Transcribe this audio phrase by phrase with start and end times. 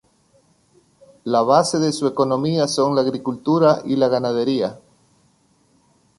[1.25, 4.79] La base de su economía son la agricultura y la ganadería.